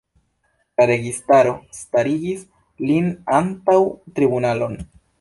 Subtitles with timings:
[0.79, 2.43] La registaro starigis
[2.89, 3.13] lin
[3.45, 3.81] antaŭ
[4.19, 4.85] tribunalon.